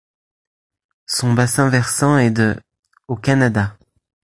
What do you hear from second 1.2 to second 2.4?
bassin versant est